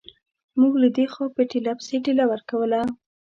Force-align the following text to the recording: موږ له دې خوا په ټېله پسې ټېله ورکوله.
موږ 0.59 0.73
له 0.83 0.89
دې 0.95 1.05
خوا 1.13 1.27
په 1.35 1.41
ټېله 1.51 1.71
پسې 1.79 1.95
ټېله 2.05 2.23
ورکوله. 2.31 2.79